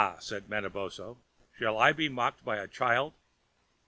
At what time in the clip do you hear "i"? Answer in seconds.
1.77-1.91